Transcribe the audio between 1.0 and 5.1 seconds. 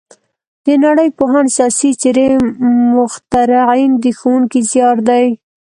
پوهان، سیاسي څېرې، مخترعین د ښوونکي زیار